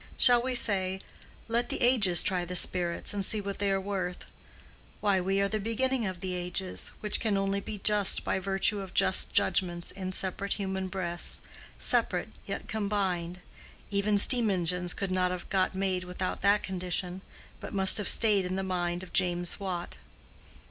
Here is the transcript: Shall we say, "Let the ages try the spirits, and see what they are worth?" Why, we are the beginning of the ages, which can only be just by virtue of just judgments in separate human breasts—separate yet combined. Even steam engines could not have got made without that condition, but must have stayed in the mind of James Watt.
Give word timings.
Shall 0.17 0.41
we 0.41 0.55
say, 0.55 0.99
"Let 1.47 1.69
the 1.69 1.79
ages 1.79 2.23
try 2.23 2.43
the 2.43 2.55
spirits, 2.55 3.13
and 3.13 3.23
see 3.23 3.39
what 3.39 3.59
they 3.59 3.69
are 3.69 3.79
worth?" 3.79 4.25
Why, 4.99 5.21
we 5.21 5.39
are 5.39 5.47
the 5.47 5.59
beginning 5.59 6.07
of 6.07 6.21
the 6.21 6.33
ages, 6.33 6.91
which 7.01 7.19
can 7.19 7.37
only 7.37 7.59
be 7.59 7.77
just 7.77 8.23
by 8.23 8.39
virtue 8.39 8.79
of 8.79 8.95
just 8.95 9.31
judgments 9.31 9.91
in 9.91 10.11
separate 10.11 10.53
human 10.53 10.87
breasts—separate 10.87 12.29
yet 12.47 12.67
combined. 12.67 13.41
Even 13.91 14.17
steam 14.17 14.49
engines 14.49 14.95
could 14.95 15.11
not 15.11 15.29
have 15.29 15.47
got 15.49 15.75
made 15.75 16.05
without 16.05 16.41
that 16.41 16.63
condition, 16.63 17.21
but 17.59 17.71
must 17.71 17.99
have 17.99 18.07
stayed 18.07 18.43
in 18.43 18.55
the 18.55 18.63
mind 18.63 19.03
of 19.03 19.13
James 19.13 19.59
Watt. 19.59 19.97